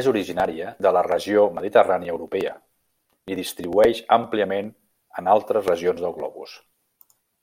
És 0.00 0.08
originària 0.10 0.66
de 0.86 0.90
la 0.96 1.00
regió 1.06 1.46
mediterrània 1.56 2.14
europea 2.16 2.52
i 3.32 3.38
distribuïx 3.40 4.04
àmpliament 4.18 4.70
en 5.22 5.32
altres 5.38 5.68
regions 5.72 6.04
del 6.06 6.16
globus. 6.20 6.54